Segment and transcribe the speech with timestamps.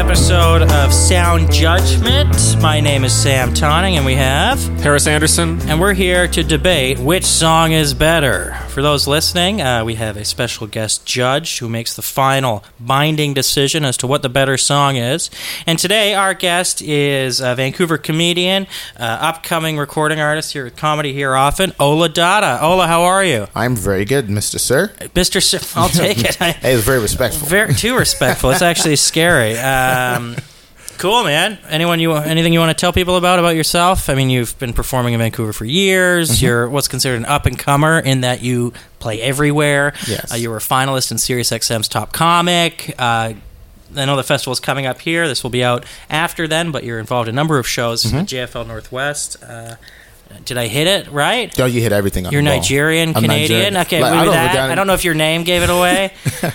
[0.00, 2.56] episode of Sound Judgment.
[2.62, 4.58] My name is Sam Tonning, and we have.
[4.80, 5.60] Harris Anderson.
[5.68, 8.58] And we're here to debate which song is better.
[8.70, 13.34] For those listening, uh, we have a special guest judge who makes the final binding
[13.34, 15.28] decision as to what the better song is.
[15.66, 21.12] And today, our guest is a Vancouver comedian, uh, upcoming recording artist here at Comedy
[21.12, 22.60] Here Often, Ola Dada.
[22.62, 23.48] Ola, how are you?
[23.56, 24.60] I'm very good, Mr.
[24.60, 24.92] Sir.
[25.00, 25.76] Mr.
[25.76, 26.36] I'll take it.
[26.40, 27.48] Hey, it's very respectful.
[27.48, 28.50] very too respectful.
[28.50, 29.58] It's actually scary.
[29.58, 30.36] Um,
[31.00, 31.58] cool, man.
[31.68, 34.08] Anyone you anything you want to tell people about about yourself?
[34.08, 36.30] I mean, you've been performing in Vancouver for years.
[36.30, 36.44] Mm-hmm.
[36.44, 39.94] You're what's considered an up and comer in that you play everywhere.
[40.06, 40.32] Yes.
[40.32, 42.94] Uh, you were a finalist in SiriusXM's Top Comic.
[42.98, 43.34] Uh,
[43.96, 45.26] I know the festival's coming up here.
[45.26, 48.16] This will be out after then, but you're involved in a number of shows Mm-hmm.
[48.18, 49.42] at JFL Northwest.
[49.42, 49.74] Uh,
[50.44, 51.52] did I hit it right?
[51.52, 52.56] Don't you hit everything on You're the ball.
[52.58, 53.40] Nigerian, I'm Canadian.
[53.74, 53.76] Nigerian.
[53.78, 56.12] Okay, Like, I don't that, I don't know if your name gave it away.
[56.42, 56.48] uh,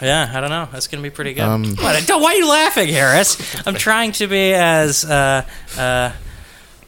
[0.00, 0.68] yeah, I don't know.
[0.72, 1.42] That's gonna be pretty good.
[1.44, 3.36] Um, What- why are you laughing, Harris?
[3.66, 5.04] I'm trying to be as.
[5.04, 5.44] Uh,
[5.78, 6.12] uh,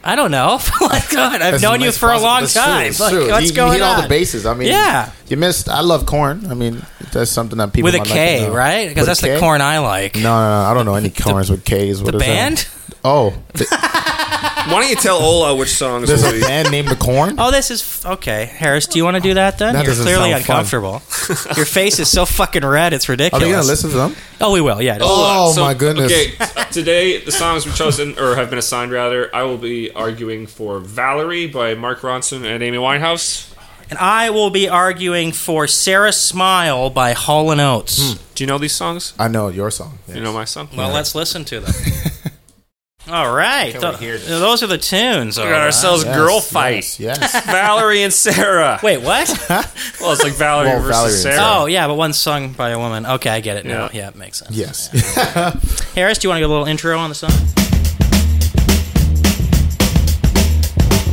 [0.04, 0.58] I don't know.
[0.80, 2.86] like, God, I've That's known you for a possible- long that's true, time.
[2.86, 3.30] it's Like, true.
[3.30, 3.96] what's you, going you hit on?
[3.96, 4.46] all the bases.
[4.46, 5.10] I mean, Yeah.
[5.28, 5.68] You missed.
[5.68, 6.46] I love corn.
[6.50, 8.88] I mean, that's something that people with a might like right?
[8.88, 10.16] Because a that's the corn I like.
[10.16, 12.02] No, no, no, I don't know any corns with K's.
[12.02, 12.28] What the is that?
[13.02, 13.34] Band.
[13.34, 13.68] Oh, th-
[14.62, 16.40] Why don't you tell Ola which songs there's will a be?
[16.40, 17.34] band named the Corn.
[17.38, 18.44] Oh, this is f- okay.
[18.46, 19.74] Harris, do you want to do that then?
[19.74, 20.56] That You're doesn't clearly sound fun.
[20.56, 21.02] uncomfortable.
[21.56, 23.44] Your face is so fucking red; it's Are ridiculous.
[23.44, 24.16] they gonna listen to them?
[24.40, 24.80] Oh, we will.
[24.80, 24.94] Yeah.
[24.94, 25.06] it is.
[25.08, 26.12] Oh, my goodness.
[26.12, 26.34] Okay,
[26.70, 29.34] today the songs we've chosen or have been assigned rather.
[29.34, 33.48] I will be arguing for Valerie by Mark Ronson and Amy Winehouse.
[33.90, 38.12] And I will be arguing for Sarah Smile by Hall and Oates.
[38.14, 38.22] Hmm.
[38.36, 39.12] Do you know these songs?
[39.18, 39.98] I know your song.
[40.06, 40.68] Do you know my song?
[40.74, 41.74] Well, let's listen to them.
[43.12, 43.72] All right.
[43.72, 44.26] Can't wait to hear this.
[44.26, 45.36] those are the tunes.
[45.36, 45.60] we got right.
[45.66, 46.98] ourselves Yes, girl fight.
[46.98, 47.44] Yes.
[47.46, 48.80] Valerie and Sarah.
[48.82, 49.28] Wait, what?
[50.00, 51.34] Well, it's like Valerie Well, versus Valerie and Sarah.
[51.36, 51.48] Sarah.
[51.60, 53.04] oh, yeah, but one's sung by a woman.
[53.06, 53.84] Okay, I get it now.
[53.92, 54.00] Yeah.
[54.02, 54.50] Yeah, it makes sense.
[54.56, 54.88] yes.
[55.94, 57.30] Harris, do you want to get a little intro on the song?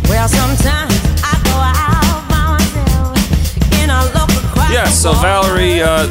[0.10, 4.72] Well, sometimes I go out by myself in a local crowd.
[4.74, 6.08] Yeah, so Valerie, uh,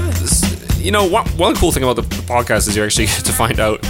[0.79, 3.33] you know, one, one cool thing about the, the podcast is you actually get to
[3.33, 3.81] find out.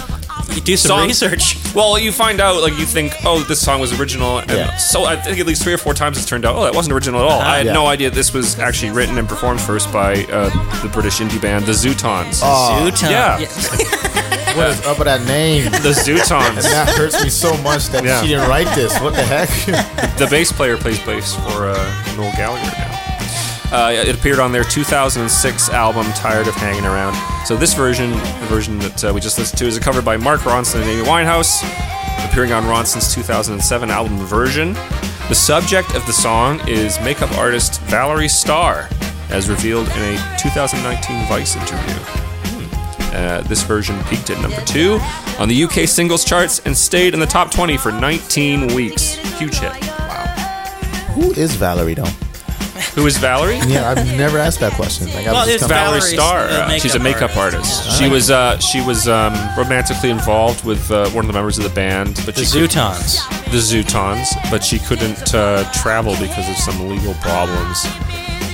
[0.59, 1.55] You do some Song- research.
[1.73, 4.39] Well, you find out, like, you think, oh, this song was original.
[4.39, 4.75] And Yeah.
[4.75, 6.93] so I think at least three or four times it's turned out, oh, that wasn't
[6.93, 7.39] original at all.
[7.39, 7.73] I had Yeah.
[7.73, 10.49] no idea this was actually written and performed first by uh,
[10.81, 12.41] the British indie band, the Zutons.
[12.43, 13.09] Oh, Zuton.
[13.09, 13.37] yeah.
[14.57, 15.63] what is up with that name?
[15.71, 16.47] The Zutons.
[16.57, 18.21] And That hurts me so much that Yeah.
[18.21, 18.99] she didn't write this.
[18.99, 19.47] What the heck?
[20.17, 22.88] the bass player plays bass for uh, Noel Gallagher now.
[23.71, 27.15] Uh, it appeared on their 2006 album "Tired of Hanging Around."
[27.45, 30.17] So this version, the version that uh, we just listened to, is a cover by
[30.17, 31.61] Mark Ronson and Amy Winehouse,
[32.27, 34.73] appearing on Ronson's 2007 album "Version."
[35.27, 38.89] The subject of the song is makeup artist Valerie Starr,
[39.29, 42.19] as revealed in a 2019 Vice interview.
[43.13, 44.99] Uh, this version peaked at number two
[45.39, 49.15] on the UK singles charts and stayed in the top 20 for 19 weeks.
[49.37, 49.73] Huge hit.
[49.81, 50.25] Wow.
[51.13, 52.28] Who is Valerie though?
[52.95, 53.59] Who is Valerie?
[53.67, 55.07] Yeah, I've never asked that question.
[55.13, 56.47] Like, I Well, was it's just coming- Valerie Valerie's Starr.
[56.47, 57.77] the Uh, she's a makeup makeup artist.
[57.81, 57.99] artist.
[57.99, 61.63] She was uh, she was um, romantically involved with uh, one of the members of
[61.63, 63.51] the band, but The she could- Zutons.
[63.51, 67.85] the Zutons, but she couldn't uh, travel because of some legal problems.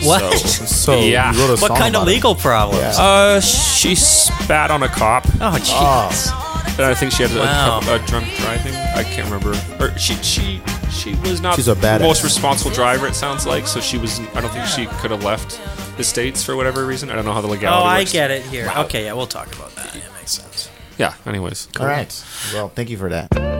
[0.03, 0.21] What?
[0.37, 1.31] So, So Yeah.
[1.33, 2.15] you wrote a what song kind of about it.
[2.15, 2.97] legal problems?
[2.97, 3.03] Yeah.
[3.03, 6.44] uh, she spat on a cop, Oh, jeez.
[6.77, 7.79] And I think she had a, Wow.
[7.83, 8.73] a, a uh, drunk driving.
[8.75, 9.51] I can't remember.
[9.79, 13.07] Or she she she was not She's a the most responsible driver.
[13.07, 14.19] It sounds like so she was.
[14.33, 15.59] I don't think she could have left
[15.97, 17.09] the states for whatever reason.
[17.09, 17.81] I don't know how the legality.
[17.81, 17.95] Oh, legality.
[17.97, 18.11] I works.
[18.11, 18.71] get it here.
[18.85, 19.95] Okay, yeah, we'll talk about that.
[19.95, 20.69] Yeah, makes sense.
[20.97, 21.13] Yeah.
[21.25, 21.67] Anyways.
[21.79, 22.25] All right.
[22.53, 23.54] Well, thank you for that.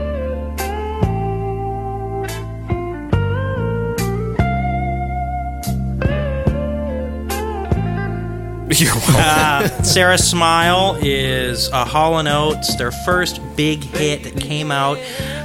[8.79, 9.15] You're welcome.
[9.17, 14.97] Uh, Sarah Smile is uh, Hall Oates, their first big hit that came out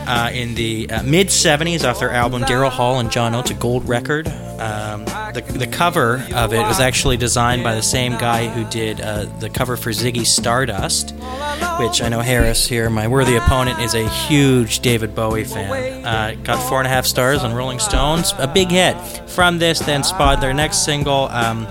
[0.08, 3.54] uh, in the uh, mid 70s off their album Daryl Hall and John Oates, a
[3.54, 4.26] gold record.
[4.26, 9.00] Um, the, the cover of it was actually designed by the same guy who did
[9.00, 11.12] uh, the cover for Ziggy Stardust,
[11.78, 16.04] which I know Harris here, my worthy opponent, is a huge David Bowie fan.
[16.04, 18.96] Uh, got four and a half stars on Rolling Stones, a big hit.
[19.30, 21.28] From this, then spawned their next single.
[21.28, 21.68] Um,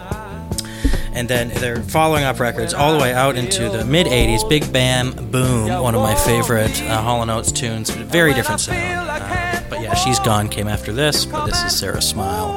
[1.19, 4.71] and then they're following up records all the way out into the mid 80s big
[4.71, 9.61] bam boom one of my favorite uh, hall and oates tunes very different sound uh,
[9.69, 12.49] but yeah she's gone came after this but this is sarah smile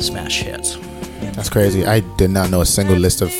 [0.00, 0.76] smash hits
[1.36, 1.86] That's crazy.
[1.86, 3.32] I did not know a single list of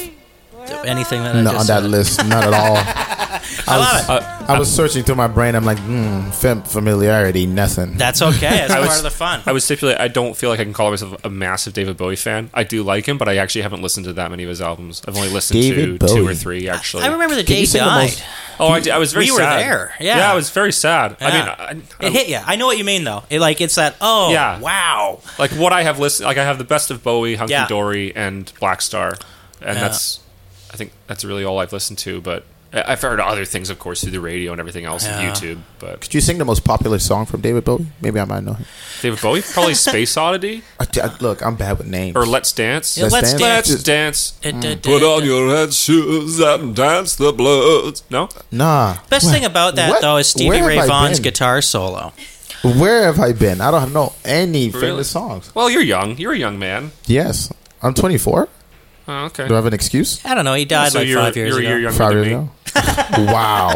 [0.84, 1.90] anything that I no, on that said.
[1.90, 2.24] list.
[2.26, 2.76] Not at all.
[3.74, 4.24] I was, love it.
[4.50, 5.54] Uh, I was searching through my brain.
[5.54, 7.96] I'm like, hmm, fam- familiarity, nothing.
[7.96, 8.38] That's okay.
[8.40, 9.42] That's I part was- of the fun.
[9.46, 12.16] I would stipulate I don't feel like I can call myself a massive David Bowie
[12.16, 12.50] fan.
[12.54, 15.02] I do like him, but I actually haven't listened to that many of his albums.
[15.06, 17.04] I've only listened David to two or three actually.
[17.04, 18.02] I remember the Can day you he sing the died.
[18.10, 18.24] most-
[18.60, 19.58] Oh, I, did- I was very We were sad.
[19.60, 20.30] there, yeah.
[20.30, 21.16] I was very sad.
[21.20, 22.38] I mean, I, I, It hit you.
[22.44, 23.24] I know what you mean, though.
[23.30, 23.96] It, like it's that.
[24.00, 24.60] Oh, Yeah.
[24.60, 25.20] wow.
[25.38, 27.66] like what I have listened, like I have the best of Bowie, Hunky Yeah.
[27.66, 29.16] Dory, and Black Star,
[29.62, 29.80] and Yeah.
[29.80, 30.20] that's,
[30.72, 32.20] I think that's really all I've listened to.
[32.20, 35.22] But I- I've heard other things, of course, through the radio and everything else, and
[35.22, 35.30] Yeah.
[35.32, 35.58] YouTube.
[35.78, 37.86] But Could you sing the most popular song from David Bowie?
[38.00, 38.64] Maybe I might know him.
[39.02, 42.16] David Bowie, probably Space Oddity I, I- look, I'm bad with names.
[42.16, 42.96] or Let's Dance.
[42.96, 43.68] Yeah, Let's Dance.
[43.70, 44.32] Let's dance.
[44.42, 44.82] It- it- mm.
[44.82, 48.02] Put on your red shoes and dance the blues.
[48.08, 48.96] No, nah.
[49.10, 52.12] Best What- thing about that what- though is Stevie where Ray Vaughan's guitar solo.
[52.62, 53.60] Where have I been?
[53.60, 54.80] I don't know any Really?
[54.80, 55.50] famous songs.
[55.54, 56.16] well, you're young.
[56.16, 56.92] You're a young man.
[57.06, 57.52] Yes,
[57.82, 58.48] I'm 24.
[59.08, 59.48] Oh, okay.
[59.48, 60.20] Do I have an excuse?
[60.24, 60.54] I don't know.
[60.54, 61.68] He died So like five years you're, ago.
[61.70, 62.32] You're younger Five than years me.
[62.34, 62.50] ago.
[63.18, 63.70] wow.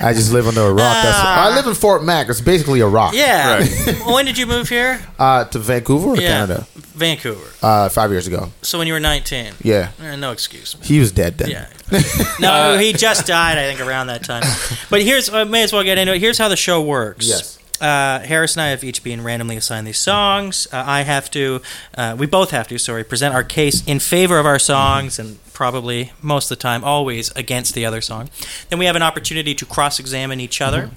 [0.00, 0.78] I just live under a rock.
[0.78, 2.28] That's I live in Fort Mac.
[2.28, 3.14] It's basically a rock.
[3.14, 3.58] yeah.
[3.58, 4.06] Right.
[4.06, 5.00] when did you move here?
[5.18, 6.28] Uh, to Vancouver or yeah.
[6.28, 6.66] Canada?
[6.74, 7.50] Vancouver.
[7.62, 8.50] Uh, five years ago.
[8.62, 9.54] So when you were 19.
[9.62, 9.90] Yeah.
[10.00, 10.76] Eh, no excuse.
[10.82, 11.50] He was dead then.
[11.50, 11.66] Yeah.
[12.40, 14.42] No, he just died, I think, around that time.
[14.90, 16.20] But here's, I may as well get into it.
[16.20, 17.28] Here's how the show works.
[17.28, 17.58] Yes.
[17.80, 20.66] Uh, Harris and I have each been randomly assigned these songs.
[20.72, 21.60] Uh, I have to,
[21.96, 25.38] uh, we both have to, sorry, present our case in favor of our songs and
[25.54, 28.28] probably most of the time, always against the other song.
[28.68, 30.90] Then we have an opportunity to cross examine each other.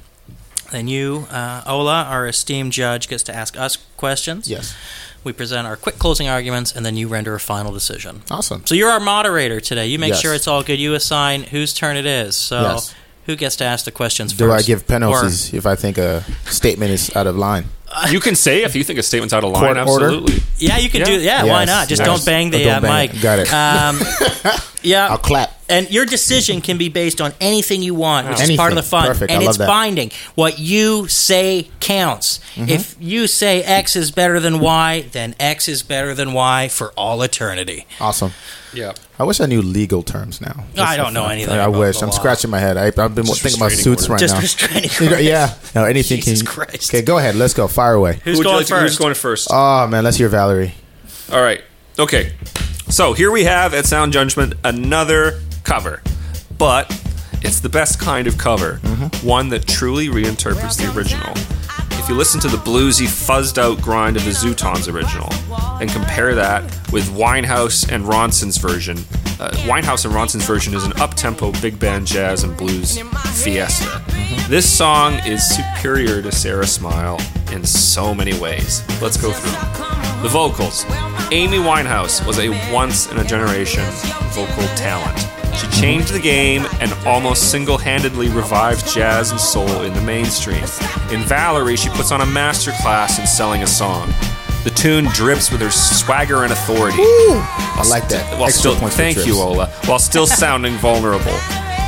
[0.72, 4.50] Then you, uh, Ola, our esteemed judge, gets to ask us questions.
[4.50, 4.76] Yes.
[5.24, 8.22] We present our quick closing arguments, and then you render a final decision.
[8.30, 8.66] Awesome.
[8.66, 9.88] So you're our moderator today.
[9.88, 10.22] You make Yes.
[10.22, 10.80] sure it's all good.
[10.80, 12.36] You assign whose turn it is.
[12.36, 12.94] So Yes.
[13.28, 16.92] who gets to ask the questions Do I give penalties if I think a statement
[16.92, 17.66] is out of line?
[18.10, 19.76] You can say if you think a statement's out of line.
[19.76, 20.06] Court order?
[20.08, 20.44] absolutely.
[20.58, 21.06] yeah, you can Yeah.
[21.06, 21.20] do.
[21.22, 21.88] Yeah, why not?
[21.88, 22.08] Just yes.
[22.08, 23.16] don't bang the Don't uh, bang mic.
[23.18, 23.22] it.
[23.22, 23.54] Got it.
[23.54, 24.00] Um,
[24.88, 25.52] yeah, I'll clap.
[25.70, 28.84] and your decision can be based on anything you want, which is part of the
[28.84, 29.08] fun.
[29.08, 29.32] Perfect.
[29.32, 29.68] I And love it's that.
[29.68, 30.12] binding.
[30.36, 32.40] What you say counts.
[32.56, 32.70] Mm-hmm.
[32.70, 36.92] If you say X is better than Y, then X is better than Y for
[36.98, 37.86] all eternity.
[38.00, 38.32] Awesome.
[38.74, 38.94] Yeah.
[39.20, 40.66] I wish I knew legal terms now.
[40.78, 42.02] I don't know anything I wish.
[42.04, 42.16] I'm law.
[42.16, 42.78] scratching my head.
[42.78, 44.14] I, I've been Just thinking about suits order.
[44.14, 44.42] right Just now.
[44.42, 44.90] restraining.
[45.00, 45.54] You got- yeah.
[45.74, 46.52] No, anything Jesus can.
[46.52, 46.94] Christ.
[46.94, 47.36] Okay, go ahead.
[47.36, 47.68] Let's go.
[47.68, 48.20] Fire away.
[48.24, 48.84] Who's Who would you going like to- first?
[48.94, 49.48] Who's going first?
[49.52, 50.74] Oh man, let's hear Valerie.
[51.32, 51.64] All right.
[51.98, 52.34] Okay.
[52.90, 56.02] So here we have at Sound Judgment another cover,
[56.58, 56.90] but
[57.42, 58.78] it's the best kind of cover,
[59.22, 61.32] one that truly reinterprets the original.
[62.00, 65.28] If you listen to the bluesy, fuzzed out grind of the Zutons original
[65.82, 68.98] and compare that with Winehouse and Ronson's version,
[69.40, 73.00] uh, Winehouse and Ronson's version is an up tempo big band jazz and blues
[73.44, 74.02] fiesta.
[74.48, 77.20] This song is superior to Sarah Smile
[77.52, 78.82] in so many ways.
[79.02, 80.24] Let's go through them.
[80.24, 80.86] The vocals.
[81.32, 83.84] Amy Winehouse was a once in a generation
[84.30, 85.18] vocal talent.
[85.58, 90.64] She changed the game and almost single handedly revived jazz and soul in the mainstream.
[91.12, 94.08] In Valerie, she puts on a masterclass in selling a song.
[94.64, 96.98] The tune drips with her swagger and authority.
[97.00, 98.26] I like that.
[98.38, 99.68] While Extra still, thank you, Ola.
[99.86, 101.38] While still sounding vulnerable.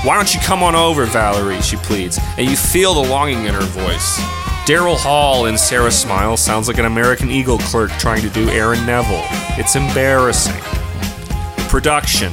[0.03, 1.61] Why don't you come on over, Valerie?
[1.61, 4.19] She pleads, and you feel the longing in her voice.
[4.69, 8.85] Daryl Hall in Sarah Smile sounds like an American Eagle clerk trying to do Aaron
[8.85, 9.25] Neville.
[9.57, 10.61] It's embarrassing.
[11.69, 12.31] Production.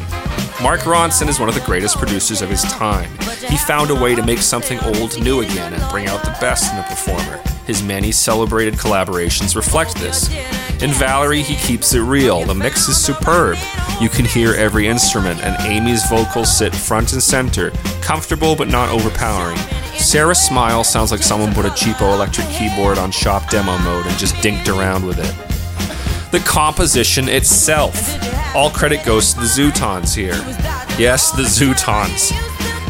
[0.63, 3.09] Mark Ronson is one of the greatest producers of his time.
[3.49, 6.71] He found a way to make something old new again and bring out the best
[6.71, 7.41] in the performer.
[7.65, 10.29] His many celebrated collaborations reflect this.
[10.83, 12.45] In Valerie, he keeps it real.
[12.45, 13.57] The mix is superb.
[13.99, 17.71] You can hear every instrument, and Amy's vocals sit front and center,
[18.03, 19.57] comfortable but not overpowering.
[19.99, 24.19] Sarah's smile sounds like someone put a cheapo electric keyboard on shop demo mode and
[24.19, 25.47] just dinked around with it
[26.37, 27.95] the composition itself.
[28.55, 30.35] All credit goes to the Zutons here.
[30.99, 32.33] Yes, the Zutons.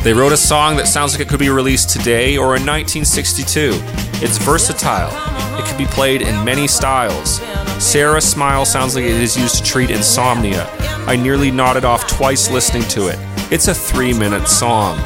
[0.02, 3.70] They wrote a song that sounds like it could be released today or in 1962.
[4.14, 5.10] It's versatile.
[5.58, 7.40] It can be played in many styles.
[7.82, 10.66] Sarah Smile sounds like it is used to treat insomnia.
[11.06, 13.18] I nearly nodded off twice listening to it.
[13.52, 14.98] It's a three minute song.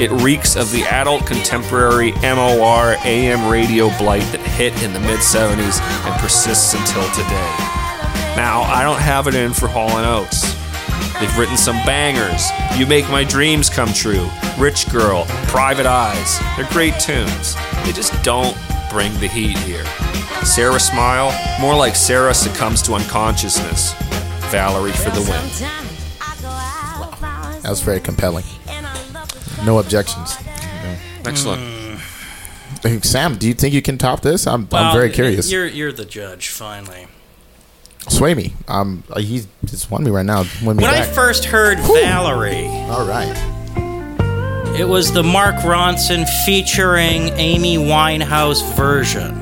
[0.00, 5.18] It reeks of the adult contemporary MOR AM radio blight that hit in the mid
[5.18, 7.50] 70s and persists until today.
[8.36, 10.42] Now, I don't have it in for Hall and Oates.
[11.18, 12.46] They've written some bangers.
[12.78, 16.38] You Make My Dreams Come True, Rich Girl, Private Eyes.
[16.56, 17.56] They're great tunes.
[17.84, 18.56] They just don't
[18.90, 19.84] bring the heat here.
[20.44, 23.94] Sarah Smile, more like Sarah succumbs to unconsciousness.
[24.52, 25.42] Valerie for the win.
[27.62, 28.44] That was very compelling.
[29.68, 30.34] No objections.
[31.26, 31.60] Excellent.
[32.82, 34.46] Hey, Sam, do you think you can top this?
[34.46, 35.52] I'm, I'm very curious.
[35.52, 37.06] You're you're the judge, finally.
[38.08, 38.54] Sway me.
[38.66, 40.44] Um, uh, he just won me right now.
[40.64, 43.36] Win me When I first heard Valerie, All right.
[44.80, 49.34] It was the Mark Ronson featuring Amy Winehouse version.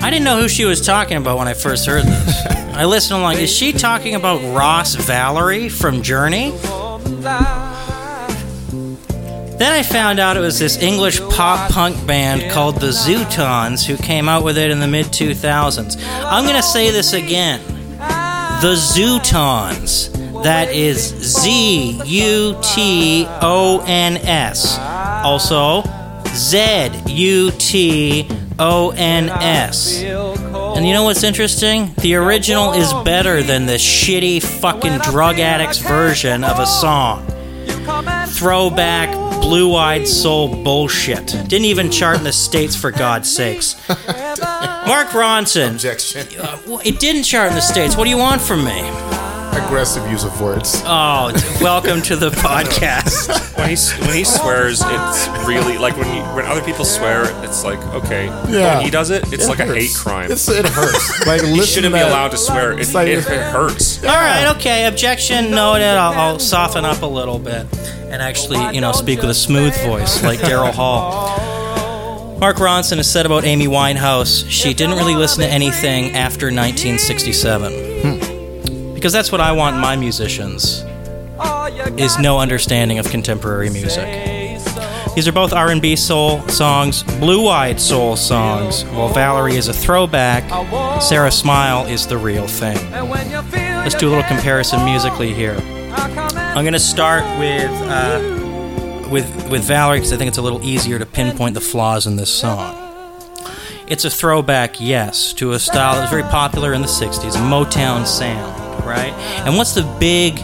[0.00, 2.46] I didn't know who she was talking about when I first heard this.
[2.72, 3.34] I listened along.
[3.34, 6.54] Is she talking about Ross Valory from Journey?
[9.60, 13.98] Then I found out it was this English pop punk band called the Zutons who
[13.98, 16.02] came out with it in the mid 2000s.
[16.24, 17.60] I'm going to say this again.
[18.62, 20.16] The Zutons.
[20.44, 24.78] That is Z U T O N S.
[24.78, 25.82] Also,
[26.28, 28.26] Z U T
[28.58, 30.02] O N S.
[30.02, 31.92] And you know what's interesting?
[31.98, 37.26] The original is better than the shitty fucking drug addict's version of a song.
[38.28, 41.26] Throwback, blue eyed soul bullshit.
[41.26, 43.74] Didn't even chart in the States for God's sakes.
[43.88, 45.72] Mark Ronson.
[45.72, 46.24] Objection.
[46.38, 47.96] Uh, it didn't chart in the States.
[47.96, 49.09] What do you want from me?
[49.52, 50.80] Aggressive use of words.
[50.84, 53.28] Oh, welcome to the podcast.
[53.56, 57.64] When he when he swears, it's really like when you, when other people swear, it's
[57.64, 58.26] like okay.
[58.48, 58.76] Yeah.
[58.76, 59.80] When he does it, it's It like a hurts.
[59.80, 60.30] hate crime.
[60.32, 61.26] It's, it hurts.
[61.26, 62.72] Like he shouldn't be allowed to swear.
[62.72, 64.02] It, It's like- it, it hurts.
[64.04, 64.86] All right, okay.
[64.86, 65.84] Objection noted.
[65.86, 67.66] I'll, I'll soften up a little bit
[68.10, 72.38] and actually, you know, speak with a smooth voice like Daryl Hall.
[72.38, 77.72] Mark Ronson has said about Amy Winehouse, she didn't really listen to anything after 1967.
[78.02, 78.29] Hmm.
[79.00, 80.84] Because that's what I want my musicians,
[81.98, 84.04] is no understanding of contemporary music.
[85.14, 88.84] These are both R&B soul songs, blue-eyed soul songs.
[88.84, 90.44] While Valerie is a throwback,
[91.00, 92.76] Sarah Smile is the real thing.
[92.90, 95.56] Let's do a little comparison musically here.
[95.94, 100.62] I'm going to start with uh, with with Valerie because I think it's a little
[100.62, 102.76] easier to pinpoint the flaws in this song.
[103.86, 107.38] It's a throwback, yes, to a style that was very popular in the '60s, a
[107.38, 108.59] Motown sound,
[108.90, 109.12] right?
[109.46, 110.38] And what's the big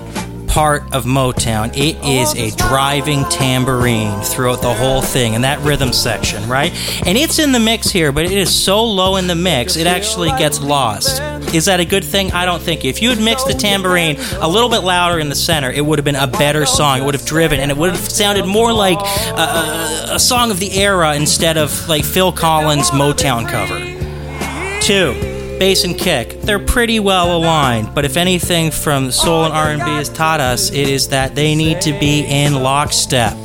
[0.48, 1.68] part of Motown?
[1.76, 6.72] It is a driving tambourine throughout the whole thing, and that rhythm section, right?
[7.06, 9.86] And it's in the mix here, but it is so low in the mix, it
[9.86, 11.20] actually gets lost.
[11.54, 12.32] Is that a good thing?
[12.32, 12.84] I don't think.
[12.84, 15.98] If you had mixed the tambourine a little bit louder in the center, it would
[15.98, 17.00] have been a better song.
[17.00, 20.50] It would have driven, and it would have sounded more like a, a, a song
[20.50, 23.78] of the era instead of like Phil Collins' Motown cover.
[24.80, 26.40] Two, bass and kick.
[26.42, 30.88] They're pretty well aligned, but if anything from soul and R&B has taught us, it
[30.88, 33.36] is that they need to be in lockstep.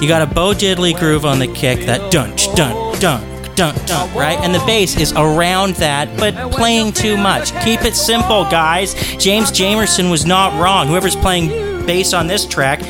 [0.00, 4.16] You got a Bo Diddley groove on the kick, that dun dun dun dun dun,
[4.16, 4.38] right?
[4.38, 7.52] And the bass is around that, but playing too much.
[7.64, 8.94] Keep it simple, guys.
[9.18, 10.86] James Jamerson was not wrong.
[10.86, 12.82] Whoever's playing bass on this track,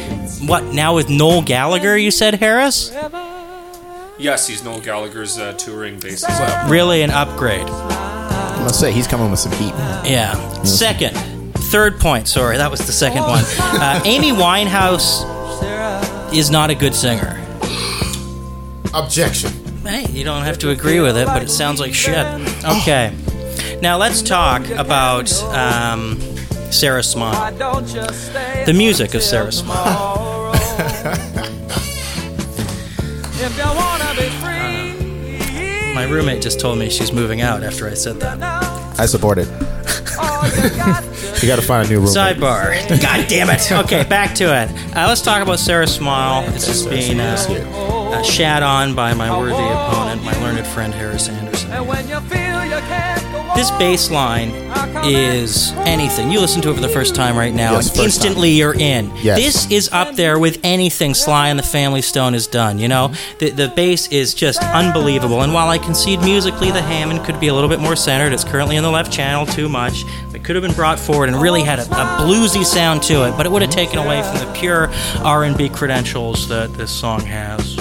[0.47, 1.97] what now with Noel Gallagher?
[1.97, 2.93] You said Harris?
[4.19, 6.71] Yes, he's Noel Gallagher's uh, touring bassist.
[6.71, 7.67] Really an upgrade.
[8.61, 9.73] I'm gonna say he's coming with some heat.
[10.05, 10.35] Yeah.
[10.65, 11.15] Second,
[11.55, 12.29] third point.
[12.29, 13.43] Sorry, that was the second one.
[13.59, 15.25] Uh, Amy Winehouse
[16.35, 17.43] is not a good singer.
[18.93, 19.51] Objection.
[19.83, 22.19] Hey, you don't have to agree with it, but it sounds like shit.
[22.63, 23.17] Okay.
[23.81, 26.21] Now let's talk about um,
[26.71, 27.53] Sarah Smile.
[27.55, 30.40] The music of Sarah Smile.
[36.01, 38.43] My roommate just told me she's moving out after I said that.
[38.99, 39.47] I support it.
[41.43, 42.39] you got to find a new roommate.
[42.39, 43.03] Sidebar.
[43.03, 43.71] God damn it.
[43.71, 44.71] Okay, back to it.
[44.97, 46.51] Uh, let's talk about Sarah Smile.
[46.53, 47.37] This is being uh,
[48.15, 51.71] uh, shat on by my worthy opponent, my learned friend Harris Anderson.
[53.55, 54.51] This bass line
[55.05, 56.31] is anything.
[56.31, 59.11] You listen to it for the first time right now, Yes, and instantly you're in.
[59.17, 59.39] Yes.
[59.39, 62.79] This is up there with anything Sly and the Family Stone has done.
[62.79, 65.43] You know, the the bass is just unbelievable.
[65.43, 68.33] And while I concede musically, the Hammond could be a little bit more centered.
[68.33, 70.05] It's currently in the left channel too much.
[70.35, 73.37] It could have been brought forward and really had a, a bluesy sound to it,
[73.37, 74.89] but it would have taken away from the pure
[75.25, 77.77] R&B credentials that this song has.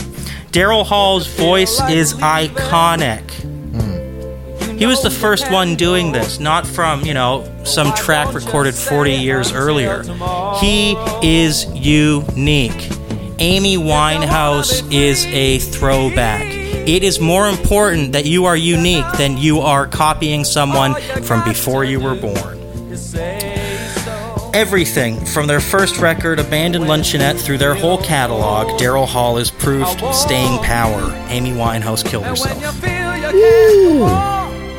[0.52, 3.24] Daryl Hall's voice is iconic.
[4.80, 9.12] He was the first one doing this, not from, you know, some track recorded 40
[9.12, 10.04] years earlier.
[10.62, 12.90] He is unique.
[13.40, 16.46] Amy Winehouse is a throwback.
[16.46, 21.84] It is more important that you are unique than you are copying someone from before
[21.84, 22.58] you were born.
[24.54, 30.02] Everything from their first record, Abandoned Luncheonette, through their whole catalog, Daryl Hall has proved
[30.16, 31.12] staying power.
[31.28, 32.64] Amy Winehouse killed herself.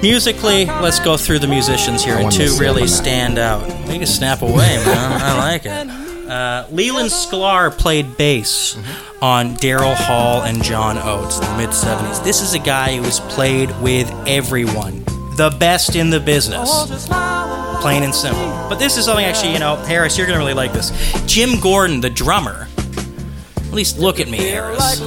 [0.02, 3.66] Musically, let's go through the musicians here, and two really stand out.
[3.86, 4.54] We can snap away,
[4.84, 5.20] man.
[5.20, 6.30] I like it.
[6.30, 8.78] Uh, Leland Sklar played bass
[9.20, 12.22] on Daryl Hall and John Oates in the mid 70s.
[12.24, 15.04] This is a guy who has played with everyone.
[15.36, 16.70] the best in the business.
[17.82, 18.42] Plain and simple.
[18.68, 20.92] But this is something actually, you know, Harris, you're going to really like this.
[21.26, 22.68] Jim Gordon, the drummer.
[23.56, 25.00] At least look at me, Harris.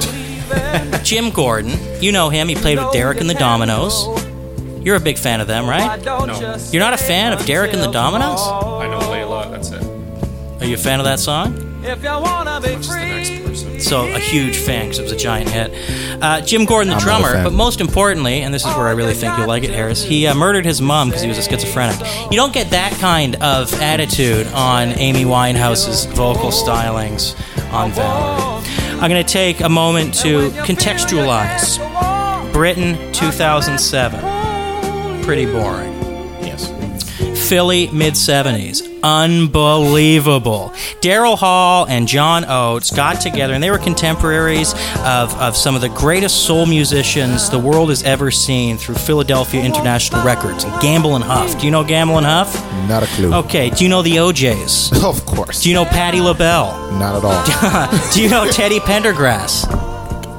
[1.02, 1.72] Jim Gordon,
[2.02, 2.48] you know him.
[2.48, 4.23] He played with Derek and the Dominos.
[4.84, 6.02] You're a big fan of them, right?
[6.04, 6.26] No,
[6.70, 8.38] You're not a fan of Derek and the Dominos?
[8.80, 9.50] I know Layla.
[9.50, 10.62] That's it.
[10.62, 11.54] Are you a fan of that song?
[12.76, 13.80] Who's the next person?
[13.80, 15.70] So a huge fan because it was a giant hit.
[16.22, 17.44] Uh, Jim Gordon, the I'm not a drummer, fan.
[17.44, 20.02] but most importantly, and this is where I really think you'll like it, Harris.
[20.02, 21.98] He uh, murdered his mom because he was a schizophrenic.
[22.30, 27.34] You don't get that kind of attitude on Amy Winehouse's vocal stylings
[27.72, 28.62] on Valerie.
[29.00, 31.78] I'm going to take a moment to contextualize.
[32.52, 34.20] Britain, 2007.
[35.24, 35.92] Pretty boring.
[36.42, 36.68] Yes.
[37.48, 38.90] Philly mid 70s.
[39.02, 40.70] Unbelievable.
[41.00, 45.80] Daryl Hall and John Oates got together and they were contemporaries of, of some of
[45.80, 50.64] the greatest soul musicians the world has ever seen through Philadelphia International Records.
[50.80, 51.58] Gamble and Huff.
[51.58, 52.54] Do you know Gamble and Huff?
[52.88, 53.32] Not a clue.
[53.34, 53.70] Okay.
[53.70, 54.90] Do you know the O'Jays?
[55.04, 55.62] Of course.
[55.62, 56.98] Do you know Patti LaBelle?
[56.98, 58.00] Not at all.
[58.14, 59.93] Do you know Teddy Pendergrass?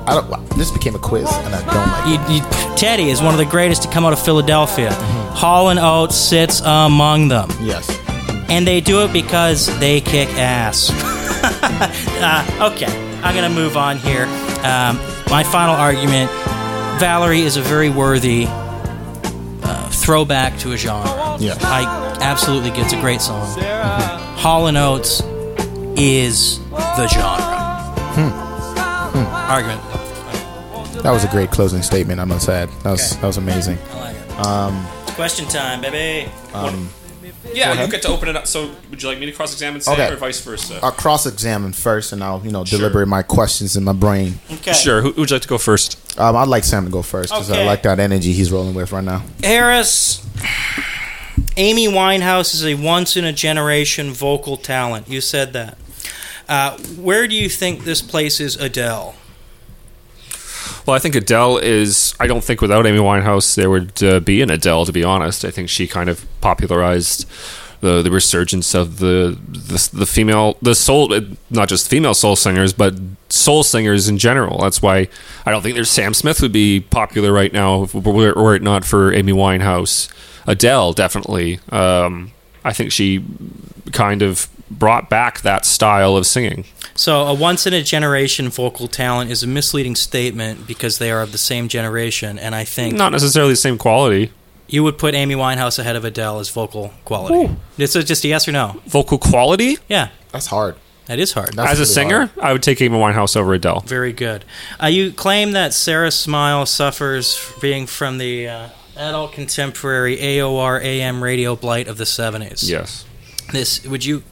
[0.07, 0.29] I don't.
[0.29, 1.87] wow, This became a quiz, and I don't
[2.19, 2.29] like.
[2.29, 2.29] it.
[2.29, 2.35] You,
[2.69, 4.93] you, Teddy is one of the greatest to come out of Philadelphia.
[4.93, 7.49] Hall and Oates sits among them.
[7.61, 7.89] Yes.
[8.49, 10.89] and they do it because they kick ass.
[12.21, 14.25] uh, okay, I'm gonna move on here.
[14.63, 14.97] Um,
[15.29, 16.29] my final argument:
[16.99, 21.37] Valerie is a very worthy uh, throwback to a genre.
[21.39, 21.55] Yeah.
[21.61, 23.45] I absolutely get it's a great song.
[24.37, 25.21] Hall and Oates
[25.97, 28.44] is the genre.
[29.55, 29.81] Argument.
[31.01, 32.19] That was a great closing statement.
[32.19, 32.67] I must add.
[32.83, 33.21] That was Okay.
[33.21, 33.77] that was amazing.
[33.93, 34.45] I like it.
[34.45, 34.85] Um,
[35.15, 36.29] Question time, baby.
[37.53, 38.47] Yeah, you get to open it up.
[38.47, 40.11] So, would you like me to cross-examine Sam Okay.
[40.11, 40.77] or vice versa?
[40.83, 44.39] I'll cross-examine first, and I'll you know deliberate my questions in my brain.
[44.55, 44.73] Okay.
[44.73, 45.01] Sure.
[45.01, 45.97] Who, who would you like to go first?
[46.19, 47.61] Um, I'd like Sam to go first because Okay.
[47.63, 49.23] I like that energy he's rolling with right now.
[49.41, 50.21] Harris,
[51.55, 55.07] Amy Winehouse is a once in a generation vocal talent.
[55.07, 55.77] You said that.
[56.49, 59.15] Uh, where do you think this places Adele?
[60.85, 62.13] Well, I think Adele is.
[62.19, 64.85] I don't think without Amy Winehouse there would uh, be an Adele.
[64.85, 67.27] To be honest, I think she kind of popularized
[67.81, 72.35] the the resurgence of the the, the female the soul, uh, not just female soul
[72.35, 72.95] singers, but
[73.29, 74.59] soul singers in general.
[74.59, 75.07] That's why
[75.45, 78.61] I don't think there's Sam Smith would be popular right now if- were, were it
[78.61, 80.09] not for Amy Winehouse.
[80.47, 81.59] Adele definitely.
[81.69, 82.31] Um,
[82.63, 83.23] I think she
[83.91, 86.65] kind of brought back that style of singing.
[86.97, 91.21] So, a once in a generation vocal talent is a misleading statement because they are
[91.21, 94.31] of the same generation, and I think Not necessarily the same quality.
[94.67, 97.53] you would put Amy Winehouse ahead of Adele as vocal quality.
[97.77, 98.81] It's a- just a yes or no.
[98.87, 100.75] Vocal quality Yeah, That's hard.
[101.07, 101.53] that is hard.
[101.53, 102.39] That's As a singer, hard.
[102.41, 103.81] I would take Amy Winehouse over Adele.
[103.85, 104.45] Very good.
[104.81, 111.21] Uh, you claim that Sarah Smile suffers being from the uh, adult contemporary AOR AM
[111.21, 112.67] radio blight of the 70s.
[112.69, 113.03] Yes.
[113.51, 114.23] This would you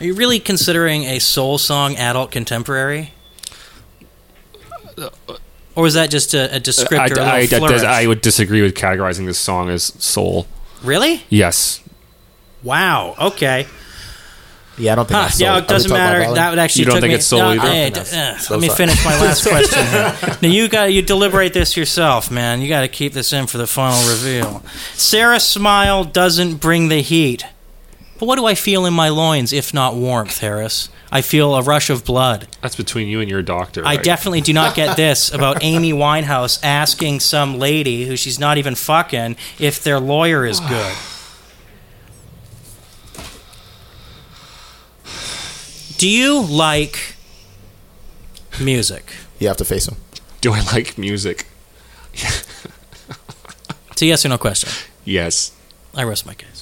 [0.00, 3.12] are you really considering a soul song adult contemporary?
[5.74, 7.18] Or is that just a descriptor?
[7.18, 8.02] a I, little I.
[8.02, 10.46] I would disagree with categorizing this song as soul.
[10.82, 11.22] really?
[11.28, 11.82] Yes.
[12.62, 13.14] Wow.
[13.20, 13.66] Okay.
[14.78, 15.16] Yeah, I don't think.
[15.16, 16.34] Huh, that's yeah, it doesn't Are we talking matter.
[16.34, 17.68] That would actually You don't took think me, it's soul no, either?
[17.68, 17.94] hey, No.
[17.94, 18.76] d- uh, So let me sorry.
[18.76, 19.86] finish my last question.
[19.86, 20.38] Here.
[20.42, 22.60] Now you got you deliberate this yourself, man.
[22.60, 24.62] You got to keep this in for the final reveal.
[24.94, 27.44] Sarah Smile doesn't bring the heat.
[28.18, 30.88] But what do I feel in my loins if not warmth, Harris?
[31.12, 32.48] I feel a rush of blood.
[32.62, 33.82] That's between you and your doctor.
[33.84, 34.02] I right?
[34.02, 38.74] definitely do not get this about Amy Winehouse asking some lady who she's not even
[38.74, 40.96] fucking if their lawyer is good.
[45.98, 47.14] Do you like
[48.60, 49.12] music?
[49.38, 49.96] You have to face him.
[50.40, 51.46] Do I like music?
[53.96, 54.68] It's a yes or no question.
[55.06, 55.52] Yes.
[55.94, 56.55] I rest my case.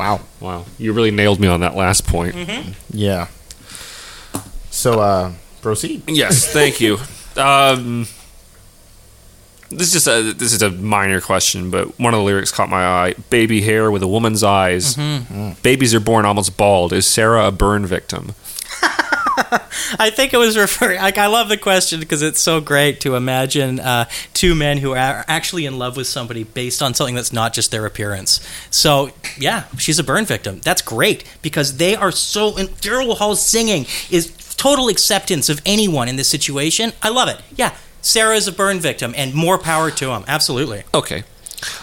[0.00, 0.20] Wow.
[0.40, 0.64] Wow.
[0.78, 2.34] You really nailed me on that last point.
[2.90, 3.28] Yeah.
[4.70, 6.02] So, uh, proceed.
[6.08, 6.50] Yes.
[6.50, 6.96] Thank you.
[7.36, 8.06] Um,
[9.68, 12.68] this is just a this is a minor question, but one of the lyrics caught
[12.70, 13.14] my eye.
[13.28, 14.96] Baby hair with a woman's eyes.
[15.62, 16.92] Babies are born almost bald.
[16.94, 18.34] Is Sarah a burn victim?
[19.98, 20.98] I think it was referring.
[20.98, 24.92] Like, I love the question because it's so great to imagine uh, two men who
[24.92, 28.46] are actually in love with somebody based on something that's not just their appearance.
[28.70, 30.60] So, yeah, she's a burn victim.
[30.60, 32.56] That's great because they are so.
[32.56, 36.92] And Daryl Hall's singing is total acceptance of anyone in this situation.
[37.02, 37.40] I love it.
[37.56, 40.24] Yeah, Sarah is a burn victim, and more power to him.
[40.26, 40.84] Absolutely.
[40.94, 41.24] Okay.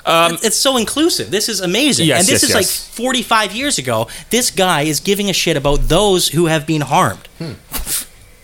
[0.05, 1.29] Um, It's- it's so inclusive.
[1.31, 2.07] This is amazing.
[2.07, 4.07] Yes, and this yes, is like 45 years ago.
[4.29, 7.27] This guy is giving a shit about those who have been harmed.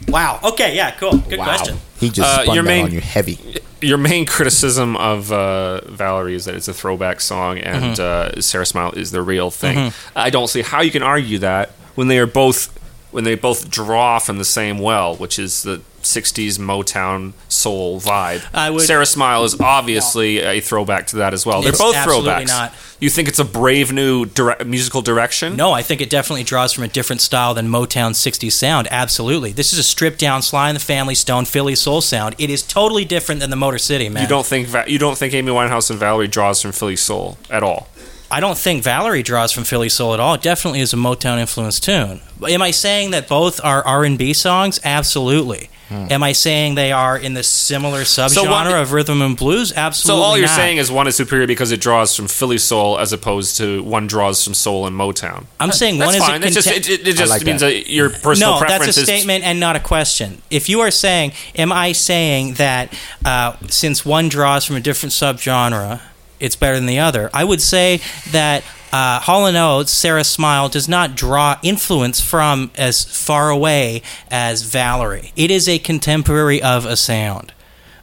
[0.07, 0.39] Wow.
[0.43, 1.17] Okay, yeah, cool.
[1.17, 1.45] Good wow.
[1.45, 1.79] question.
[1.99, 3.39] He just Uh, spun your that main- on you heavy.
[3.81, 8.37] your main criticism of uh, Valerie is that it's a throwback song and Mm-hmm.
[8.37, 9.93] uh, Sarah Smile is the real thing.
[10.15, 12.69] I don't see how you can argue that when they are both
[13.13, 18.41] when they both draw from the same well, which is the '60s Motown soul vibe.
[18.53, 21.61] I would- Sarah Smile is obviously a throwback to that as well.
[21.61, 22.47] They're It's both absolutely throwbacks.
[22.47, 22.73] not.
[22.99, 25.55] You think it's a brave new dire- musical direction?
[25.55, 28.87] No, I think it definitely draws from a different style than Motown 60s sound.
[28.91, 29.51] Absolutely.
[29.53, 32.35] This is a stripped down Sly and the Family Stone Philly soul sound.
[32.37, 34.23] It is totally different than the Motor City, man.
[34.23, 37.37] You don't think Va- you don't think Amy Winehouse and Valerie draws from Philly soul
[37.49, 37.87] at all?
[38.33, 40.33] I don't think Valerie draws from Philly soul at all.
[40.33, 42.19] It definitely is a Motown influenced tune.
[42.49, 44.79] Am I saying that both are R&B songs?
[44.83, 45.69] Absolutely.
[45.91, 49.71] Am I saying they are in the similar subgenre what- of rhythm and blues?
[49.71, 50.19] Absolutely.
[50.21, 50.55] So all you're not.
[50.55, 54.07] saying is one is superior because it draws from Philly soul as opposed to one
[54.07, 55.45] draws from soul and Motown.
[55.59, 56.41] I'm saying That's one is fine.
[56.41, 57.67] a It's just it, it, it just like means that.
[57.67, 60.41] that your personal no, preference that's a is statement and not a question.
[60.49, 62.91] If you are saying, am I saying that
[63.23, 66.01] uh, since one draws from a different subgenre,
[66.43, 67.29] it's better than the other?
[67.33, 67.99] I would say
[68.31, 74.03] that uh, Hall and Oates, Sarah Smile, does not draw influence from as far away
[74.29, 75.31] as Valerie.
[75.35, 77.53] It is a contemporary of a sound.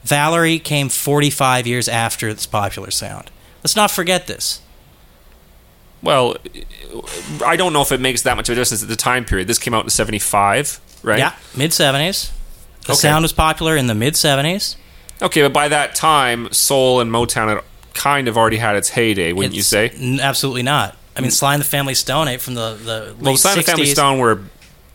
[0.03, 3.29] Valerie came 45 years after its popular sound.
[3.63, 4.61] Let's not forget this.
[6.01, 6.35] well.
[7.45, 9.47] I don't know if it makes that much of a difference at the time period.
[9.47, 11.19] This came out in '75, right?
[11.19, 12.31] Yeah, mid 70s.
[12.85, 12.99] The Okay.
[12.99, 14.75] sound was popular in the mid 70s.
[15.21, 19.33] Okay, but by that time, soul and Motown had kind of already had its heyday,
[19.33, 19.89] wouldn't you say?
[19.89, 20.95] n- absolutely not.
[21.15, 23.65] I mean, Sly and the Family Stone ate from the the late Well, Simon 60s.
[23.65, 24.41] Family Stone were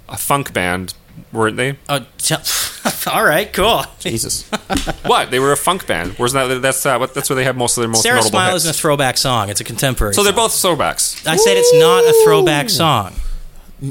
[0.08, 0.94] a funk band,
[1.32, 1.76] weren't they?
[1.88, 2.34] Oh, t-
[3.12, 3.84] all right, cool.
[4.00, 4.48] Jesus.
[5.04, 5.30] what?
[5.30, 6.18] They were a funk band.
[6.18, 8.30] Wasn't that that's uh, what that's where they have most of their most Sarah notable
[8.30, 8.64] Smile hits.
[8.64, 10.14] isn't a throwback song; it's a contemporary.
[10.14, 10.44] so they're song.
[10.46, 11.26] both throwbacks.
[11.26, 13.12] I said it's not a throwback song.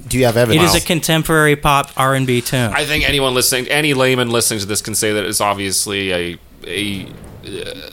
[0.07, 0.73] Do you have It evidence?
[0.73, 2.71] is a contemporary pop R and B tune.
[2.73, 6.39] I think anyone listening, any layman listening to this, can say that it's obviously a
[6.65, 7.05] a
[7.45, 7.89] uh,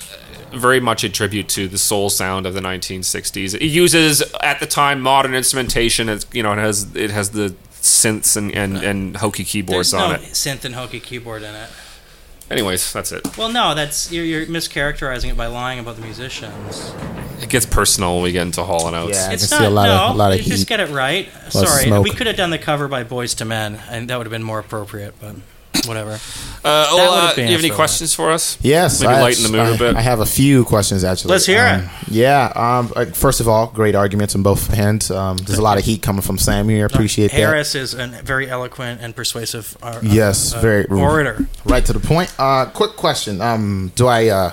[0.55, 3.55] very much a tribute to the soul sound of the 1960s.
[3.55, 6.09] It uses at the time modern instrumentation.
[6.09, 10.03] It's you know it has it has the synths and and, and hokey keyboards There's
[10.03, 10.23] on no it.
[10.33, 11.69] synth and hokey keyboard in it.
[12.51, 13.39] Anyways, that's it.
[13.39, 16.93] Well, no, that's you're, you're mischaracterizing it by lying about the musicians.
[17.41, 19.17] It gets personal when we get into Hall and Oates.
[19.17, 19.31] Yeah.
[19.31, 19.95] I it's can not see a lot no.
[20.09, 21.29] of- a lot of you just get it right.
[21.49, 22.05] Sorry, smoke.
[22.05, 24.43] we could have done the cover by Boyz II Men, and that would have been
[24.43, 25.15] more appropriate.
[25.19, 25.37] But
[25.87, 26.13] whatever.
[26.13, 26.19] Uh,
[26.63, 28.57] That well, would've uh, do you have any a questions for us?
[28.63, 29.97] Yes, Maybe I lighten the mood a I- bit.
[29.97, 31.33] I have a few questions actually.
[31.33, 32.09] Let's hear Um, it.
[32.13, 32.53] Yeah.
[32.55, 35.11] Um, uh, first of all, great arguments on both ends.
[35.11, 36.87] Um, there's a lot of heat coming from Sam here.
[36.87, 37.37] Appreciate that.
[37.37, 41.47] Harris is a very eloquent and persuasive uh, Yes, uh, very orator.
[41.65, 42.33] Right to the point.
[42.39, 43.41] Uh, quick question.
[43.41, 44.53] Um, do I, uh,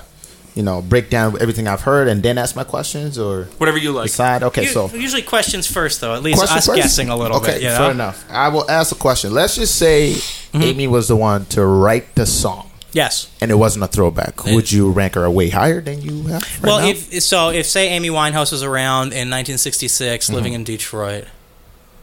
[0.60, 3.94] you know, break down everything I've heard and then ask my questions, or Whatever you
[3.94, 4.08] like.
[4.12, 4.44] decide?
[4.44, 6.14] Okay, U- so usually questions first, though.
[6.14, 6.76] At least question us first?
[6.82, 7.62] guessing a little okay, bit.
[7.62, 7.78] You know?
[7.78, 8.26] fair enough.
[8.30, 9.34] I will ask a question.
[9.34, 10.16] Let's just say
[10.52, 10.64] Mm-hmm.
[10.64, 13.30] Amy was the one to write the song, Yes.
[13.40, 14.44] and it wasn't a throwback.
[14.46, 16.42] Would you rank her way higher than you have?
[16.42, 16.88] Right well, now?
[16.88, 20.34] if so, if say Amy Winehouse was around in 1966, Mm-hmm.
[20.36, 21.26] living in Detroit,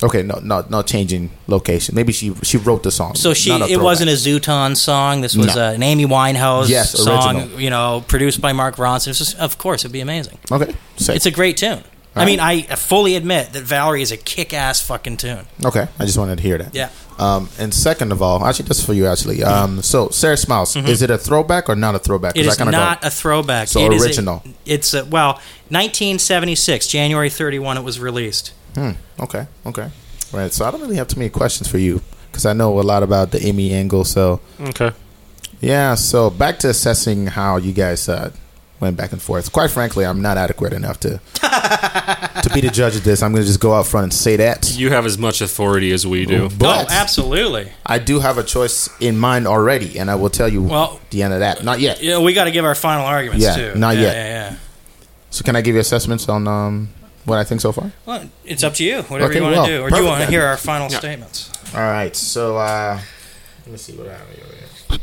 [0.02, 1.94] okay, no, no, no changing location.
[1.94, 3.14] Maybe she she wrote the song.
[3.14, 5.20] so she it wasn't a Zuton song.
[5.20, 5.68] This was No.
[5.68, 7.36] uh, an Amy Winehouse Yes, song.
[7.36, 7.60] original.
[7.60, 9.16] You know, produced by Mark Ronson.
[9.16, 10.38] Just- of course, it'd be amazing.
[10.50, 10.74] okay.
[10.96, 11.16] Sick.
[11.16, 11.82] It's a great tune.
[12.14, 15.44] I All mean, I fully admit that Valerie is a kick-ass fucking tune.
[15.62, 16.74] Okay, I just wanted to hear that.
[16.74, 16.88] Yeah.
[17.18, 19.06] Um, and second of all, actually, that's for you.
[19.06, 22.32] Actually, um, so Sarah Smiles, is it a throwback or not a throwback?
[22.34, 22.48] Mm-hmm.
[22.48, 23.68] It is not Go, a throwback.
[23.68, 24.42] So It is a- original.
[24.64, 27.76] it's a, well, 1976, January 31.
[27.76, 28.52] It was released.
[28.76, 29.90] Hmm, okay, okay,
[30.32, 30.52] right.
[30.52, 33.02] So I don't really have too many questions for you because I know a lot
[33.02, 34.04] about the Amy angle.
[34.04, 34.92] So Okay.
[35.60, 35.94] yeah.
[35.96, 38.30] So back to assessing how you guys uh,
[38.80, 39.50] went back and forth.
[39.52, 41.18] Quite frankly, I'm not adequate enough to
[42.42, 43.22] to be the judge of this.
[43.22, 44.76] I'm going to just go out front and say that.
[44.78, 46.48] You have as much authority as we do.
[46.58, 47.72] But oh, absolutely.
[47.86, 51.22] I do have a choice in mind already, and I will tell you Well- the
[51.22, 51.64] end of that.
[51.64, 52.02] Not yet.
[52.02, 53.78] Yeah, we got to give our final arguments Yeah, too.
[53.78, 54.14] not yeah, yet.
[54.14, 54.56] Yeah, yeah.
[55.30, 56.88] So can I give you assessments on um,
[57.26, 57.92] what I think so far?
[58.06, 59.02] Well, it's up to you.
[59.02, 60.90] Whatever Okay, you want well, to do, or do you want to hear our final
[60.90, 60.98] Yeah.
[60.98, 61.50] statements?
[61.74, 62.98] All right, so uh,
[63.64, 64.98] let me see what I have here.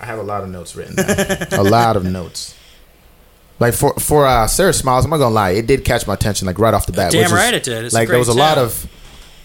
[0.00, 0.96] I have a lot of notes written.
[0.96, 1.46] down.
[1.52, 2.54] a lot of notes.
[3.60, 6.46] Like for for uh, Sarah Smiles, I'm not gonna lie, it did catch my attention
[6.46, 7.12] like right off the bat.
[7.12, 7.84] Damn which is- right it did.
[7.84, 8.86] It's like there was a lot of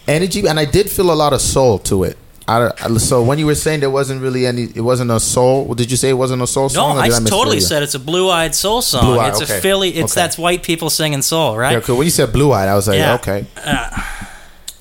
[0.07, 2.17] energy, and I did feel a lot of soul to it.
[2.49, 5.73] I, I- so when you were saying there wasn't really any, it wasn't a soul.
[5.75, 6.95] Did you say it wasn't a soul song?
[6.95, 7.61] No, I did s- mishear totally you?
[7.61, 9.01] said it's a blue-eyed soul song.
[9.05, 9.57] Blue-eyed, it's okay.
[9.57, 9.89] a Philly.
[9.89, 10.21] It's Okay.
[10.21, 11.73] that's white people singing soul, right?
[11.73, 11.97] Yeah, cool.
[11.97, 13.15] When you said blue eyed, I was like, Yeah.
[13.15, 13.45] okay.
[13.63, 13.89] Uh,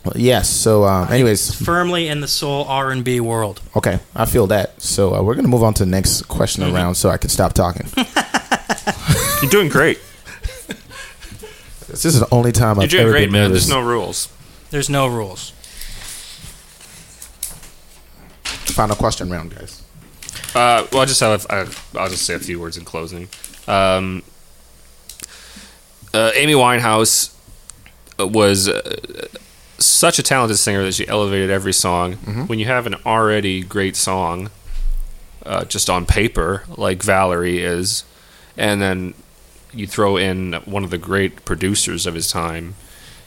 [0.05, 0.49] Well, yes.
[0.49, 3.61] So, um, anyways, firmly in the soul R and B world.
[3.77, 4.81] Okay, I feel that.
[4.81, 6.75] So uh, we're gonna move on to the next question Mm-hmm.
[6.77, 7.87] around, so I can stop talking.
[9.43, 9.99] You're doing great.
[11.89, 13.49] this is the only time You're I've doing ever great, been man.
[13.51, 13.67] nervous.
[13.67, 14.29] There's no rules.
[14.71, 15.53] There's no rules.
[18.79, 19.83] Final question round, guys.
[19.83, 20.55] Final question round, guys.
[20.55, 21.47] Uh, well, I just have.
[21.51, 21.67] I,
[21.99, 23.29] I'll just say a few words in closing.
[23.67, 24.23] Um,
[26.15, 27.35] uh, Amy Winehouse
[28.21, 29.27] was uh,
[29.79, 32.13] such a talented singer that she elevated every song.
[32.47, 34.49] When you have an already great song,
[35.45, 38.05] uh, just on paper, like Valerie is,
[38.57, 39.15] and then
[39.73, 42.77] you throw in one of the great producers of his time,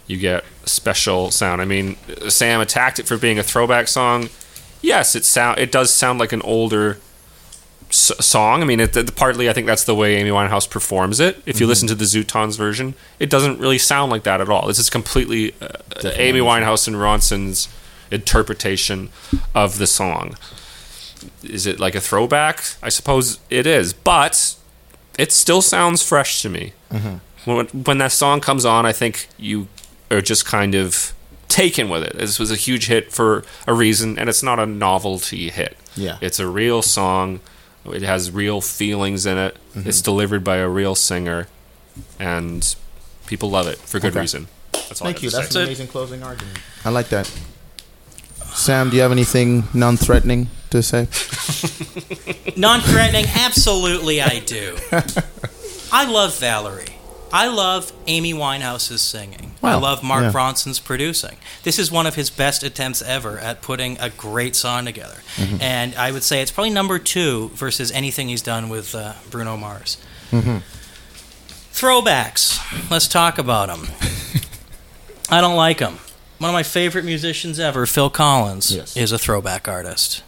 [0.07, 1.61] you get special sound.
[1.61, 1.97] I mean,
[2.29, 4.29] Sam attacked it for being a throwback song.
[4.81, 6.97] Yes, it sound it does sound like an older
[7.89, 8.61] s- song.
[8.61, 11.41] I mean, it, it- partly I think that's the way Amy Winehouse performs it.
[11.45, 14.67] If you listen to the Zutons version, it doesn't really sound like that at all.
[14.67, 15.67] This is completely uh,
[16.15, 17.67] Amy Winehouse and Ronson's
[18.09, 19.09] interpretation
[19.55, 20.35] of the song.
[21.43, 22.63] Is it like a throwback?
[22.81, 24.55] I suppose it is, but
[25.19, 26.73] it still sounds fresh to me.
[27.45, 29.67] When, when that song comes on, I think you
[30.09, 31.13] are just kind of
[31.51, 32.17] taken with it.
[32.17, 35.77] This was a huge hit for a reason, and it's not a novelty hit.
[35.95, 36.17] Yeah.
[36.21, 37.39] It's a real song.
[37.85, 39.55] It has real feelings in it.
[39.75, 39.89] Mm-hmm.
[39.89, 41.47] It's delivered by a real singer,
[42.19, 42.75] and
[43.27, 44.21] people love it for good Okay.
[44.21, 44.47] reason.
[44.71, 45.29] That's all Thank have you.
[45.31, 45.59] That's say.
[45.61, 46.59] an amazing closing argument.
[46.85, 47.31] I like that.
[48.53, 51.07] Sam, do you have anything non-threatening to say?
[52.57, 54.77] Non-threatening, absolutely, I do.
[55.93, 56.85] I love Valerie.
[57.33, 59.53] I love Amy Winehouse's singing.
[59.63, 60.31] I love Mark Yeah.
[60.31, 61.37] Ronson's producing.
[61.63, 65.17] This is one of his best attempts ever at putting a great song together.
[65.37, 65.61] Mm-hmm.
[65.61, 69.55] And I would say it's probably number two versus anything he's done with uh, Bruno
[69.57, 69.97] Mars.
[70.31, 70.57] Mm-hmm.
[71.73, 72.89] Throwbacks.
[72.91, 73.87] Let's talk about them.
[75.29, 75.99] I don't like them.
[76.39, 78.97] One of my favorite musicians ever, Phil Collins, Yes.
[78.97, 80.23] is a throwback artist.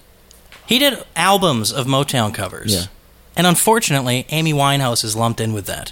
[0.65, 2.73] He did albums of Motown covers.
[2.73, 2.85] Yeah.
[3.35, 5.91] And unfortunately, Amy Winehouse is lumped in with that.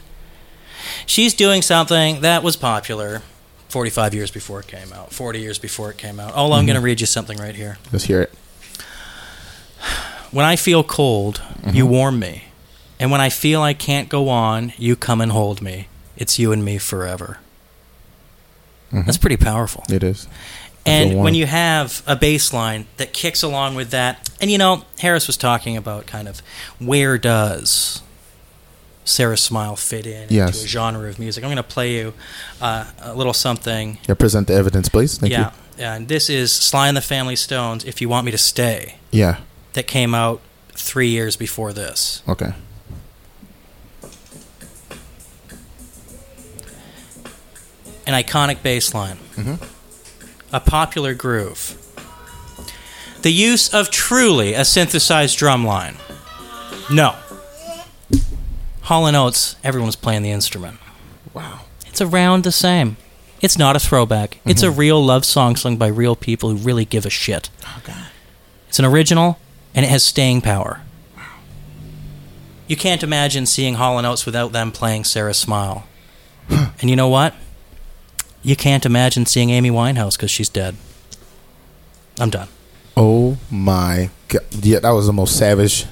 [1.12, 3.22] She's doing something that was popular
[3.68, 6.32] 45 years before it came out, 40 years before it came out.
[6.38, 6.86] Oh, I'm going to mm-hmm.
[6.86, 7.80] read you something right here.
[7.92, 8.34] Let's hear it.
[10.32, 11.76] When I feel cold, mm-hmm.
[11.76, 12.46] you warm me.
[12.98, 15.90] And when I feel I can't go on, you come and hold me.
[16.16, 17.40] It's you and me forever.
[18.94, 19.06] Mm-hmm.
[19.06, 19.84] That's pretty powerful.
[19.90, 20.30] It is.
[20.86, 24.86] And when you have a bass line that kicks along with that, and you know,
[25.00, 26.40] Harris was talking about kind of
[26.80, 28.02] where does
[29.04, 30.54] Sarah Smile fit in Yes.
[30.56, 31.44] into a genre of music.
[31.44, 32.14] I'm going to play you
[32.62, 33.98] uh, a little something.
[34.08, 35.18] Yeah, present the evidence, please.
[35.18, 37.84] Thank yeah, and this is Sly and the Family Stones.
[37.86, 38.96] If you want me to stay.
[39.12, 39.38] Yeah.
[39.74, 40.40] that came out
[40.74, 42.22] three years before this.
[42.28, 42.54] Okay.
[48.08, 50.56] An iconic bass line, Mm-hmm.
[50.56, 51.78] a popular groove.
[53.22, 55.96] The use of truly a synthesized drum line.
[56.92, 57.16] No.
[58.92, 60.78] Hall and Oates, everyone's playing the instrument.
[61.34, 61.62] Wow.
[61.86, 62.98] It's around the same.
[63.40, 64.40] It's not a throwback.
[64.44, 64.80] It's a mm-hmm.
[64.80, 67.50] real love song sung by real people who really give a shit.
[67.66, 68.08] Oh, God.
[68.68, 69.40] It's an original,
[69.74, 70.82] and it has staying power.
[72.68, 75.88] You can't imagine seeing Hall and Oates without them playing Sarah Smile.
[76.50, 77.34] and you know what?
[78.44, 80.76] You can't imagine seeing Amy Winehouse because she's dead.
[82.20, 82.50] I'm done.
[82.98, 84.44] Oh my god!
[84.52, 85.86] Yeah, that was the most savage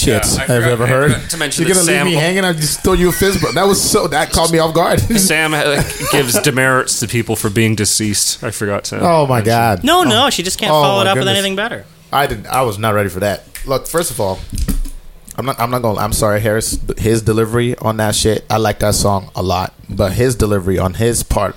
[0.00, 1.12] shit Yeah, I I've forgot- ever I heard.
[1.12, 2.44] forgot to mention You're that gonna Sam- leave me hanging?
[2.44, 3.54] I just throw you a fist bump.
[3.54, 4.06] That was so.
[4.08, 5.00] That caught me off guard.
[5.18, 5.82] Sam uh,
[6.12, 8.42] gives demerits to people for being deceased.
[8.42, 9.00] I forgot to.
[9.00, 9.84] oh my god!
[9.84, 11.38] No, no, she just can't Oh, follow it my up with goodness.
[11.38, 11.84] anything better.
[12.12, 12.46] I didn't.
[12.46, 13.44] I was not ready for that.
[13.66, 14.38] Look, first of all,
[15.36, 15.60] I'm not.
[15.60, 15.96] I'm not going.
[15.96, 16.78] to I'm sorry, Harris.
[16.98, 18.44] His delivery on that shit.
[18.50, 21.54] I like that song a lot, but his delivery on his part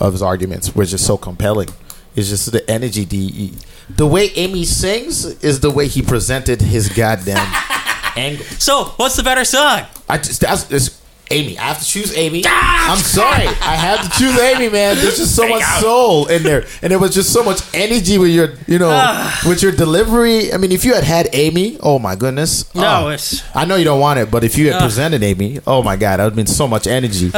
[0.00, 1.68] of his arguments was just so compelling.
[2.16, 3.04] It's just the energy.
[3.04, 3.52] The
[3.90, 7.36] the way Amy sings is the way he presented his goddamn
[8.16, 8.44] angle.
[8.58, 9.82] So, what's the better song?
[10.08, 11.58] I just that's it's Amy.
[11.58, 12.42] I have to choose Amy.
[12.46, 12.92] Ah!
[12.92, 13.46] I'm sorry.
[13.46, 14.96] I have to choose Amy, man.
[14.96, 18.30] There's just so much soul in there, and there was just so much energy with
[18.30, 19.42] your, you know, ah.
[19.48, 20.52] with your delivery.
[20.52, 22.72] I mean, if you had had Amy, oh my goodness.
[22.74, 23.08] No, Oh.
[23.08, 25.96] it's I know you don't want it, but if you had presented Amy, oh my
[25.96, 27.30] god, that would have been so much energy.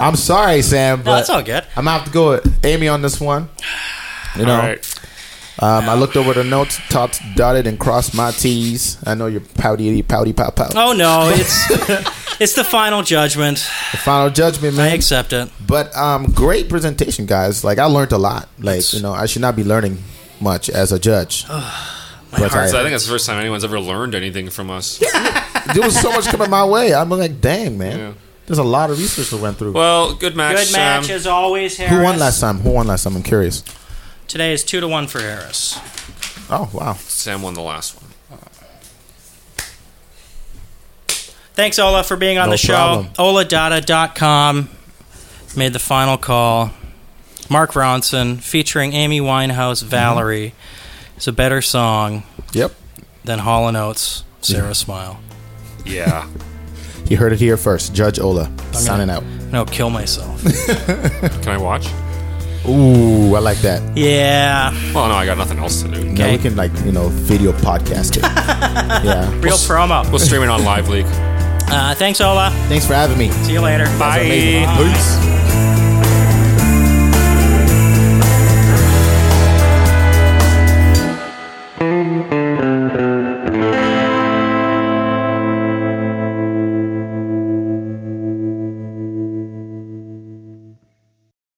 [0.00, 1.64] I'm sorry, Sam, no, but it's all good.
[1.76, 3.48] I'm gonna have to go with Amy on this one.
[4.36, 5.00] You know, All right.
[5.60, 8.98] um, I looked over the notes, dots, dotted, and crossed my T's.
[9.06, 10.74] I know you're pouty, pouty, pout, pout.
[10.76, 11.70] Oh no, it's
[12.40, 13.58] it's the final judgment.
[13.92, 14.90] The final judgment, man.
[14.90, 15.50] I accept it.
[15.66, 17.64] But um, great presentation, guys.
[17.64, 18.48] Like I learned a lot.
[18.58, 19.98] Like you know, I should not be learning
[20.40, 21.46] much as a judge.
[21.48, 21.60] but
[22.52, 24.98] Hearts, I I, think that's the first time anyone's ever learned anything from us.
[25.74, 26.94] there was so much coming my way.
[26.94, 28.16] I'm like, dang, man.
[28.46, 28.48] Yeah.
[28.48, 29.72] There's a lot of research that went through.
[29.72, 30.56] Well, good match.
[30.56, 31.00] Good Sam.
[31.02, 31.92] match as always, Harris.
[31.96, 32.58] Who won last time?
[32.60, 33.16] Who won last time?
[33.16, 33.64] I'm curious.
[34.28, 35.78] Today is two to one for Harris.
[36.48, 36.94] Oh wow.
[36.94, 38.04] Sam won the last one.
[41.54, 43.06] Thanks, Ola, for being on No the show.
[43.14, 44.68] OlaDada.com
[45.56, 46.70] made the final call.
[47.48, 50.48] Mark Ronson featuring Amy Winehouse, Valerie.
[50.50, 51.16] Mm-hmm.
[51.16, 52.72] It's a better song Yep.
[53.24, 55.18] than Hall and Oates, Sarah Smile.
[55.86, 56.28] Yeah.
[57.08, 57.94] You heard it here first.
[57.94, 59.24] Judge Ola signing out.
[59.52, 60.42] No, kill myself.
[61.42, 61.86] Can I watch?
[62.68, 63.80] Ooh, I like that.
[63.96, 66.02] yeah, Well, no, I got nothing else to do.
[66.02, 66.36] Now Okay.
[66.36, 68.22] we can like you know video podcast it.
[69.04, 69.30] yeah.
[69.40, 70.08] real promo.
[70.10, 71.06] We'll stream it on Live Leak.
[71.68, 72.50] Uh, thanks, Ola.
[72.68, 73.30] Thanks for having me.
[73.30, 73.84] See you later.
[74.00, 74.18] Bye.
[74.18, 74.66] amazing.
[74.92, 75.35] Peace.